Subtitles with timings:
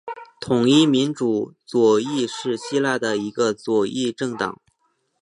[0.39, 4.59] 统一民主左翼是希腊的一个左翼政党。